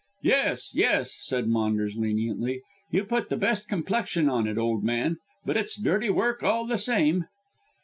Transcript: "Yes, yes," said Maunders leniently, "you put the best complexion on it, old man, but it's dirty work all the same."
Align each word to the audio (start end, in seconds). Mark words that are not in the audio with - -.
"Yes, 0.23 0.71
yes," 0.73 1.15
said 1.19 1.47
Maunders 1.47 1.95
leniently, 1.95 2.63
"you 2.89 3.03
put 3.03 3.29
the 3.29 3.37
best 3.37 3.67
complexion 3.69 4.27
on 4.27 4.47
it, 4.47 4.57
old 4.57 4.83
man, 4.83 5.17
but 5.45 5.55
it's 5.57 5.79
dirty 5.79 6.09
work 6.09 6.41
all 6.41 6.65
the 6.65 6.79
same." 6.79 7.25